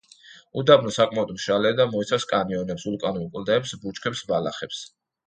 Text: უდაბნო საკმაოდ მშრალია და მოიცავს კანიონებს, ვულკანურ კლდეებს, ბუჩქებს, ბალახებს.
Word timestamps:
უდაბნო 0.59 0.93
საკმაოდ 0.95 1.33
მშრალია 1.35 1.73
და 1.79 1.85
მოიცავს 1.91 2.25
კანიონებს, 2.31 2.87
ვულკანურ 2.89 3.29
კლდეებს, 3.37 3.75
ბუჩქებს, 3.85 4.25
ბალახებს. 4.33 4.81